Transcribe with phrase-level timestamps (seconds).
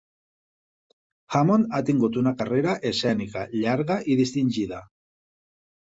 [1.35, 4.85] Hammond ha tingut una carrera escènica llarga i distingida.